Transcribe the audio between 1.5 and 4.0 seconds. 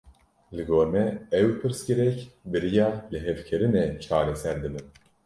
pirsgirêk, bi riya lihevkirinê